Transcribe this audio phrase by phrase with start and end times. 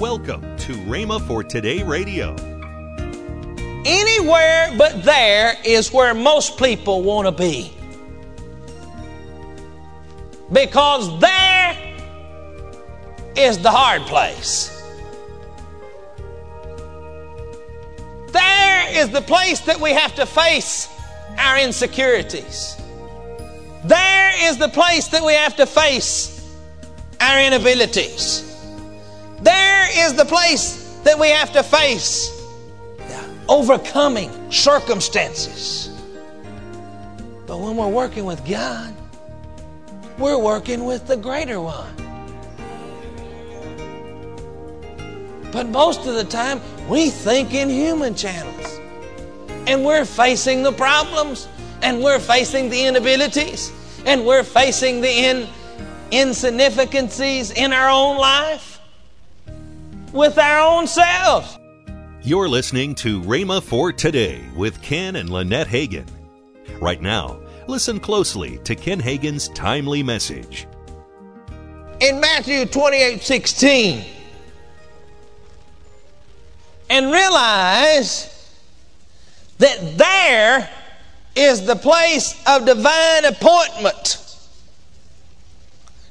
[0.00, 2.34] Welcome to Rhema for Today Radio.
[3.84, 7.70] Anywhere but there is where most people want to be.
[10.50, 11.76] Because there
[13.36, 14.70] is the hard place.
[18.32, 20.88] There is the place that we have to face
[21.36, 22.74] our insecurities.
[23.84, 26.56] There is the place that we have to face
[27.20, 28.49] our inabilities.
[29.42, 32.36] There is the place that we have to face
[33.50, 35.88] overcoming circumstances.
[37.46, 38.94] But when we're working with God,
[40.18, 41.96] we're working with the greater one.
[45.50, 48.78] But most of the time, we think in human channels.
[49.66, 51.48] And we're facing the problems,
[51.82, 53.72] and we're facing the inabilities,
[54.06, 55.48] and we're facing the in,
[56.12, 58.69] insignificancies in our own life
[60.12, 61.58] with our own selves.
[62.22, 66.06] You're listening to Rhema for Today with Ken and Lynette Hagin.
[66.80, 70.66] Right now, listen closely to Ken Hagin's timely message.
[72.00, 74.04] In Matthew 28 16,
[76.90, 78.58] and realize
[79.58, 80.68] that there
[81.36, 84.29] is the place of divine appointment.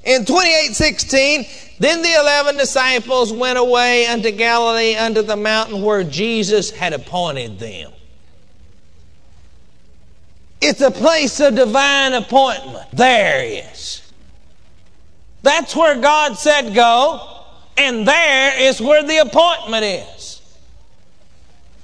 [0.03, 1.47] In 28:16,
[1.79, 7.59] then the 11 disciples went away unto Galilee unto the mountain where Jesus had appointed
[7.59, 7.91] them.
[10.61, 12.87] It's a place of divine appointment.
[12.91, 14.01] There is.
[15.41, 17.45] That's where God said go,
[17.77, 20.41] and there is where the appointment is.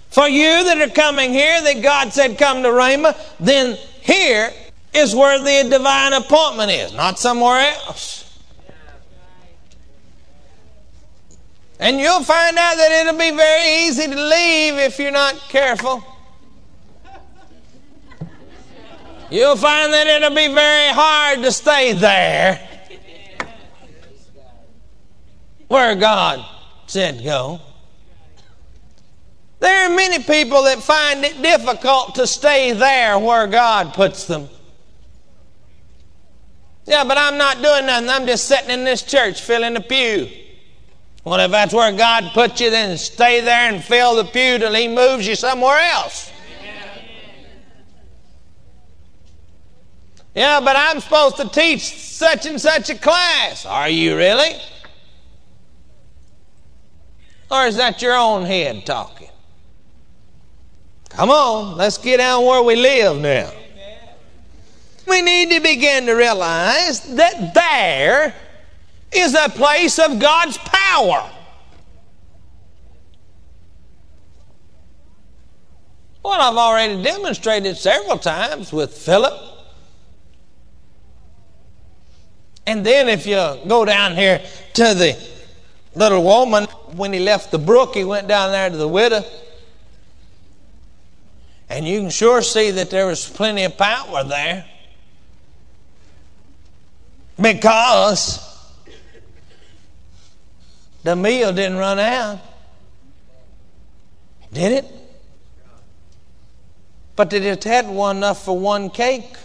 [0.09, 4.52] For you that are coming here, that God said come to Rhema, then here
[4.95, 8.21] is where the divine appointment is, not somewhere else.
[11.79, 16.03] And you'll find out that it'll be very easy to leave if you're not careful.
[19.29, 22.69] You'll find that it'll be very hard to stay there
[25.67, 26.45] where God
[26.88, 27.59] said go.
[29.59, 34.47] There are many people that find it difficult to stay there where God puts them.
[36.85, 38.09] Yeah, but I'm not doing nothing.
[38.09, 40.29] I'm just sitting in this church filling the pew.
[41.23, 44.73] Well, if that's where God put you, then stay there and fill the pew till
[44.73, 46.31] He moves you somewhere else.
[50.35, 53.66] Yeah, but I'm supposed to teach such and such a class.
[53.66, 54.59] Are you really?
[57.50, 59.29] Or is that your own head talking?
[61.09, 63.50] Come on, let's get down where we live now.
[65.07, 68.33] We need to begin to realize that there
[69.11, 71.29] is a place of God's power.
[76.23, 79.33] Well, I've already demonstrated several times with Philip.
[82.66, 83.35] And then if you
[83.67, 84.41] go down here
[84.73, 85.16] to the
[85.93, 89.23] little woman, when he left the brook, he went down there to the widow.
[91.69, 94.66] And you can sure see that there was plenty of power there.
[97.40, 98.40] Because
[101.03, 102.40] the meal didn't run out.
[104.53, 104.85] Did it?
[107.16, 109.35] But they just had one enough for one cake.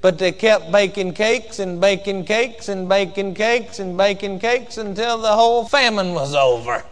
[0.00, 5.18] But they kept baking cakes and baking cakes and baking cakes and baking cakes until
[5.18, 6.84] the whole famine was over.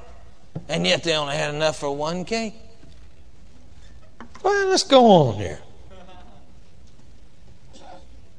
[0.69, 2.55] And yet they only had enough for one cake.
[4.43, 5.61] Well, let's go on here.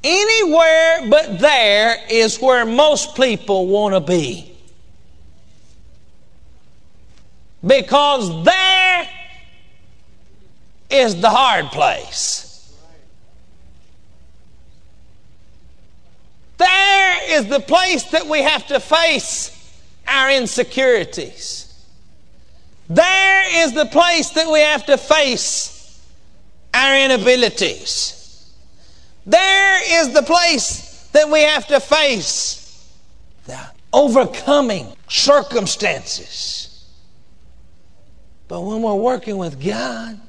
[0.03, 4.50] Anywhere but there is where most people want to be.
[7.66, 9.09] Because there
[10.90, 12.44] is the hard place.
[16.58, 19.50] There is the place that we have to face
[20.08, 21.73] our insecurities.
[22.90, 26.02] There is the place that we have to face
[26.73, 28.22] our inabilities.
[29.25, 32.93] There is the place that we have to face
[33.46, 33.59] the
[33.91, 36.87] overcoming circumstances.
[38.47, 40.20] But when we're working with God,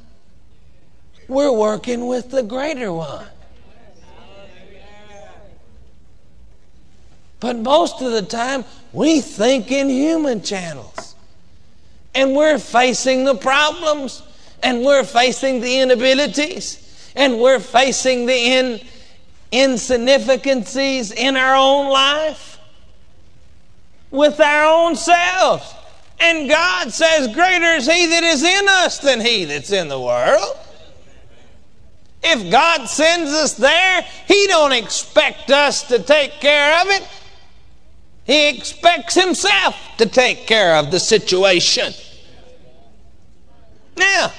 [1.27, 3.27] we're working with the greater one.
[7.41, 11.15] But most of the time, we think in human channels.
[12.15, 14.23] And we're facing the problems,
[14.63, 16.84] and we're facing the inabilities,
[17.15, 18.81] and we're facing the in,
[19.53, 22.59] insignificancies in our own life
[24.11, 25.75] with our own selves.
[26.21, 30.01] And God says, Greater is He that is in us than He that's in the
[30.01, 30.57] world.
[32.23, 37.07] If God sends us there, He don't expect us to take care of it.
[38.25, 41.93] He expects Himself to take care of the situation.
[43.97, 44.33] Now,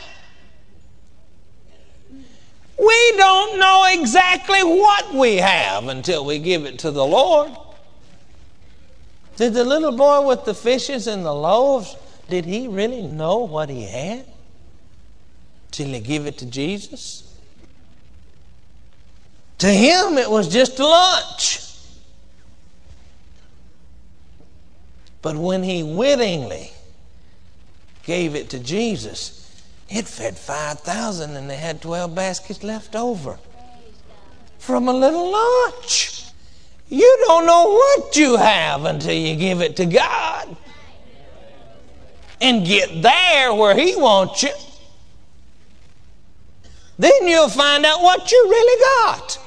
[2.86, 7.52] we don't know exactly what we have until we give it to the Lord.
[9.38, 11.96] Did the little boy with the fishes and the loaves,
[12.30, 14.26] did he really know what he had
[15.72, 17.22] till he gave it to Jesus?
[19.60, 21.62] To him, it was just a lunch.
[25.22, 26.72] But when he wittingly
[28.04, 29.45] gave it to Jesus,
[29.90, 33.38] it fed 5,000 and they had 12 baskets left over
[34.58, 36.24] from a little lunch.
[36.90, 40.56] You don't know what you have until you give it to God
[42.42, 44.50] and get there where He wants you.
[46.98, 49.40] Then you'll find out what you really got.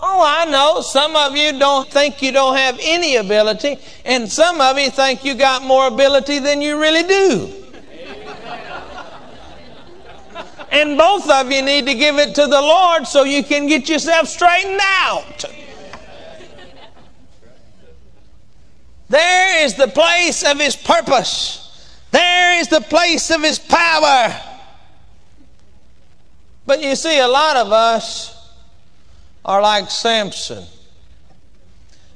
[0.00, 0.80] Oh, I know.
[0.80, 5.24] Some of you don't think you don't have any ability, and some of you think
[5.24, 7.57] you got more ability than you really do.
[10.78, 13.88] And both of you need to give it to the Lord so you can get
[13.88, 15.44] yourself straightened out.
[19.08, 21.64] There is the place of His purpose.
[22.12, 24.40] There is the place of His power.
[26.64, 28.36] But you see, a lot of us
[29.44, 30.64] are like Samson.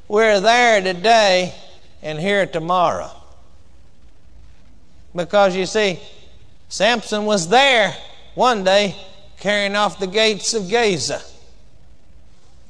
[0.07, 1.53] We're there today
[2.01, 3.11] and here tomorrow.
[5.17, 5.99] Because you see,
[6.69, 7.97] Samson was there
[8.35, 8.97] one day
[9.39, 11.21] carrying off the gates of Gaza.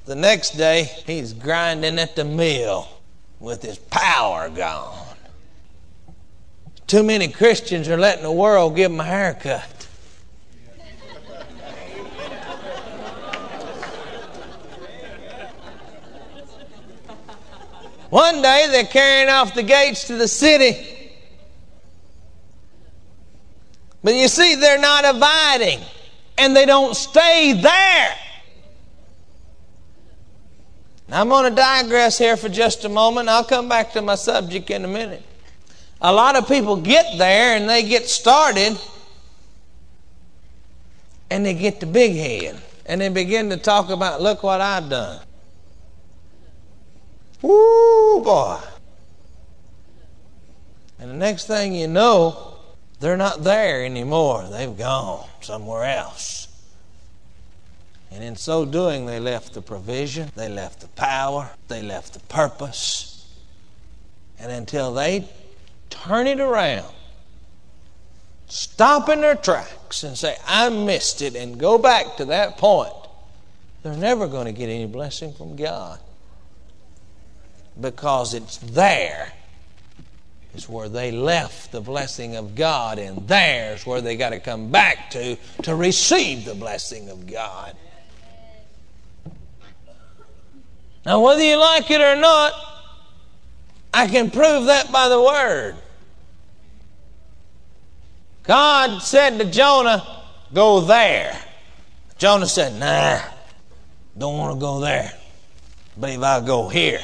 [0.05, 2.89] The next day, he's grinding at the mill
[3.39, 4.99] with his power gone.
[6.87, 9.87] Too many Christians are letting the world give them a haircut.
[18.11, 20.92] One day they're carrying off the gates to the city
[24.03, 25.81] But you see, they're not abiding
[26.39, 28.15] and they don't stay there.
[31.09, 33.29] Now, I'm going to digress here for just a moment.
[33.29, 35.23] I'll come back to my subject in a minute.
[36.01, 38.77] A lot of people get there and they get started
[41.31, 44.89] and they get the big head and they begin to talk about, look what I've
[44.89, 45.21] done.
[47.41, 48.59] Woo, boy.
[50.99, 52.52] And the next thing you know,
[53.03, 54.47] they're not there anymore.
[54.49, 56.47] They've gone somewhere else.
[58.13, 62.21] And in so doing, they left the provision, they left the power, they left the
[62.21, 63.27] purpose.
[64.39, 65.29] And until they
[65.91, 66.95] turn it around,
[68.47, 72.95] stop in their tracks and say, I missed it, and go back to that point,
[73.83, 75.99] they're never going to get any blessing from God.
[77.81, 79.33] Because it's there
[80.55, 84.71] is where they left the blessing of God, and there's where they got to come
[84.71, 87.77] back to to receive the blessing of God.
[91.05, 92.53] Now, whether you like it or not,
[93.93, 95.75] I can prove that by the Word.
[98.45, 100.07] God said to Jonah,
[100.53, 101.37] Go there.
[102.19, 103.21] Jonah said, Nah,
[104.17, 105.13] don't want to go there.
[105.99, 107.01] Believe I'll go here.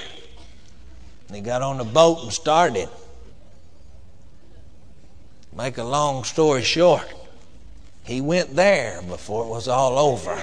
[1.27, 2.89] And he got on the boat and started.
[5.57, 7.13] Make a long story short,
[8.05, 10.41] he went there before it was all over.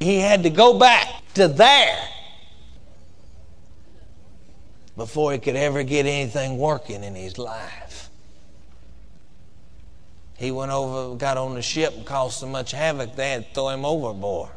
[0.00, 2.08] he had to go back to there
[4.96, 8.10] before he could ever get anything working in his life.
[10.36, 13.54] He went over, got on the ship, and caused so much havoc they had to
[13.54, 14.50] throw him overboard.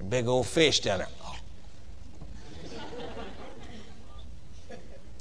[0.00, 1.08] A big old fish down there.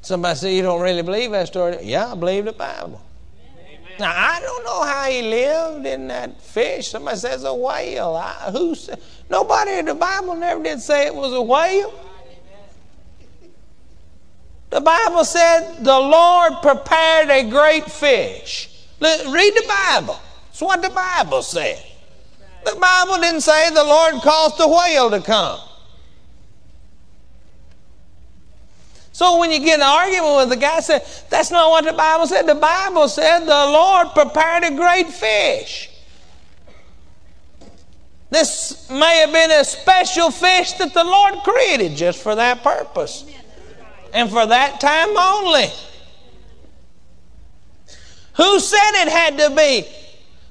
[0.01, 1.77] Somebody say you don't really believe that story.
[1.83, 3.01] Yeah, I believe the Bible.
[3.37, 3.91] Amen.
[3.99, 6.89] Now I don't know how he lived in that fish.
[6.89, 8.15] Somebody says a whale.
[8.15, 8.75] I, who
[9.29, 11.93] nobody in the Bible never did say it was a whale.
[14.71, 18.87] The Bible said the Lord prepared a great fish.
[19.01, 20.19] Read the Bible.
[20.47, 21.83] That's what the Bible said.
[22.63, 25.59] The Bible didn't say the Lord caused the whale to come.
[29.21, 30.99] So when you get an argument with the guy, say
[31.29, 32.47] that's not what the Bible said.
[32.47, 35.91] The Bible said the Lord prepared a great fish.
[38.31, 43.25] This may have been a special fish that the Lord created just for that purpose
[44.11, 45.67] and for that time only.
[48.37, 49.85] Who said it had to be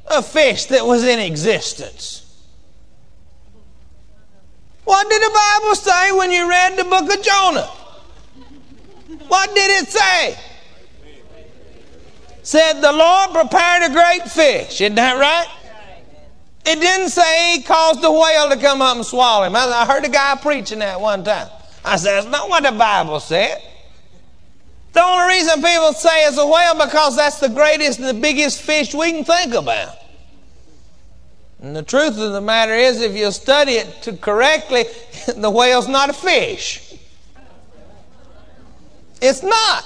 [0.07, 2.41] a fish that was in existence?
[4.85, 7.80] What did the Bible say when you read the book of Jonah?
[9.29, 10.39] What did it say?
[12.43, 14.81] Said the Lord prepared a great fish.
[14.81, 15.47] Isn't that right?
[16.67, 19.57] It didn't say he caused the whale to come up and swallow him.
[19.57, 21.49] I heard a guy preaching that one time.
[21.85, 23.63] I said, that's not what the Bible said.
[24.93, 28.61] The only reason people say it's a whale because that's the greatest and the biggest
[28.61, 29.97] fish we can think about.
[31.63, 34.85] And the truth of the matter is, if you study it correctly,
[35.37, 36.90] the whale's not a fish.
[39.21, 39.85] It's not.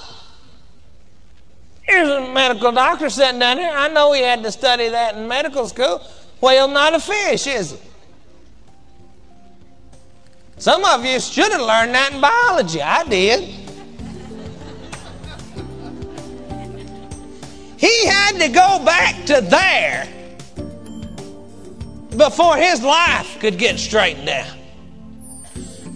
[1.82, 3.72] Here's a medical doctor sitting down here.
[3.72, 6.02] I know he had to study that in medical school.
[6.40, 7.82] Whale not a fish, is it?
[10.56, 12.80] Some of you should have learned that in biology.
[12.80, 13.64] I did.
[17.76, 20.08] He had to go back to there
[22.16, 24.56] before his life could get straightened out.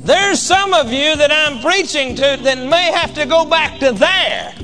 [0.08, 3.92] There's some of you that I'm preaching to that may have to go back to
[3.92, 4.54] there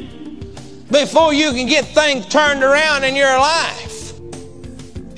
[0.91, 4.15] before you can get things turned around in your life.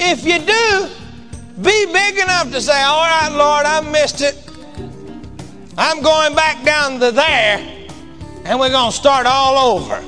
[0.01, 4.37] If you do, be big enough to say, All right, Lord, I missed it.
[5.79, 7.87] I'm going back down to there,
[8.45, 10.05] and we're going to start all over.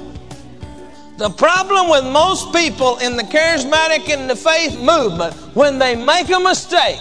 [1.16, 6.28] The problem with most people in the charismatic and the faith movement, when they make
[6.30, 6.98] a mistake,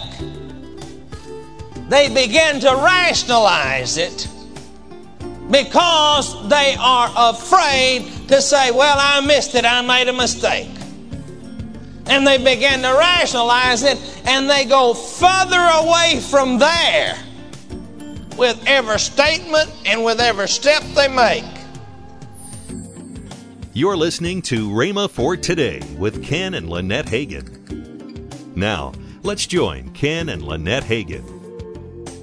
[1.88, 4.28] they begin to rationalize it
[5.50, 10.68] because they are afraid to say, Well, I missed it, I made a mistake.
[12.06, 17.18] And they begin to rationalize it and they go further away from there
[18.36, 21.44] with every statement and with every step they make.
[23.74, 28.56] You're listening to Rhema for Today with Ken and Lynette Hagin.
[28.56, 28.92] Now,
[29.22, 31.37] let's join Ken and Lynette Hagin.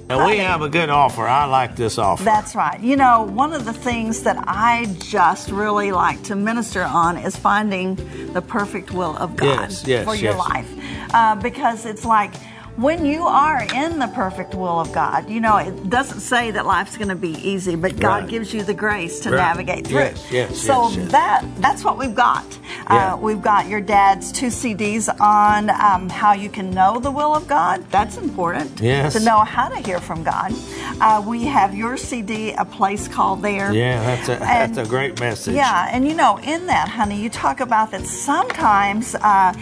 [0.08, 1.26] And we have a good offer.
[1.26, 2.22] I like this offer.
[2.22, 2.80] That's right.
[2.80, 7.36] You know, one of the things that I just really like to minister on is
[7.36, 7.96] finding
[8.32, 10.38] the perfect will of God Yes, yes, for your yes.
[10.38, 10.70] life.
[11.12, 12.32] Uh, because it's like,
[12.76, 16.66] when you are in the perfect will of God, you know, it doesn't say that
[16.66, 18.28] life's going to be easy, but God Right.
[18.28, 19.38] gives you the grace to Right.
[19.38, 20.00] navigate through.
[20.00, 21.12] Yes, yes, so yes, yes.
[21.12, 22.44] that that's what we've got.
[22.90, 23.14] Yeah.
[23.14, 27.34] Uh, we've got your dad's two CDs on um, how you can know the will
[27.34, 27.82] of God.
[27.90, 28.78] That's important.
[28.80, 29.14] Yes.
[29.14, 30.52] To know how to hear from God.
[31.00, 33.72] Uh, we have your CD, A Place Called There.
[33.72, 35.54] Yeah, that's a And- that's a great message.
[35.54, 39.52] Yeah, and you know, in that, honey, you talk about that sometimes uh,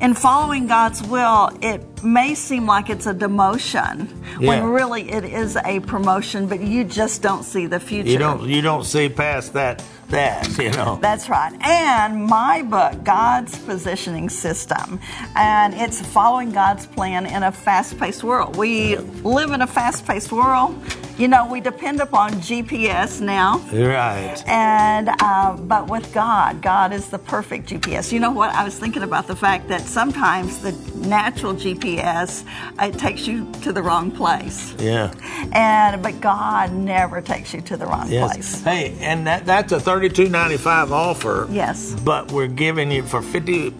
[0.00, 4.08] in following God's will, it may seem like it's a demotion
[4.40, 4.48] Yeah.
[4.48, 8.08] when really it is a promotion, but you just don't see the future.
[8.10, 10.98] You don't you don't see past that that you know.
[11.00, 11.52] That's right.
[11.62, 14.98] And my book, God's Positioning System.
[15.36, 18.56] And it's following God's plan in a fast paced world.
[18.56, 20.74] We live in a fast paced world.
[21.16, 23.58] You know, we depend upon GPS now.
[23.72, 24.42] Right.
[24.48, 28.10] And uh, but with God, God is the perfect GPS.
[28.10, 28.54] You know what?
[28.54, 30.72] I was thinking about the fact that sometimes the
[31.06, 35.12] natural GPS it takes you to the wrong place, Yeah.
[35.52, 38.32] and but God never takes you to the wrong Yes.
[38.32, 38.62] place.
[38.62, 41.48] Hey, and that that's a thirty two ninety five offer.
[41.50, 41.94] Yes.
[42.04, 43.70] But we're giving you for 50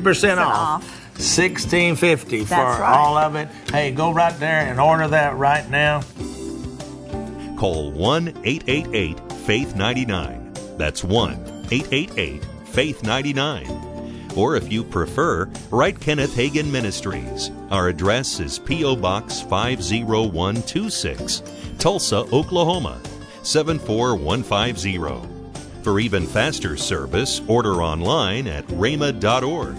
[0.00, 0.84] percent off.
[0.84, 1.02] off.
[1.18, 2.80] Sixteen fifty for right.
[2.94, 3.48] all of it.
[3.72, 6.02] Hey, go right there and order that right now.
[7.56, 10.52] Call 1 888 Faith 99.
[10.76, 13.64] That's 1 888 Faith 99.
[14.36, 17.50] Or if you prefer, write Kenneth Hagin Ministries.
[17.70, 18.96] Our address is P.O.
[18.96, 21.42] Box 50126,
[21.78, 23.00] Tulsa, Oklahoma
[23.42, 25.32] 74150.
[25.82, 29.76] For even faster service, order online at rhema.org.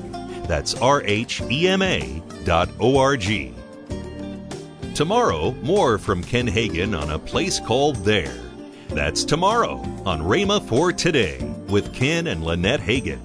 [0.48, 3.54] That's R H E M A dot O R G.
[4.96, 8.40] Tomorrow, more from Ken Hagin on a place called There.
[8.88, 13.20] That's tomorrow on Rhema for Today with Ken and Lynette Hagin.